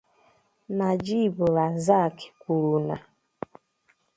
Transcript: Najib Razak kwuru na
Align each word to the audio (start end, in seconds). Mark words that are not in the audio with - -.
Najib 0.77 1.35
Razak 1.55 2.15
kwuru 2.41 2.79
na 2.87 2.95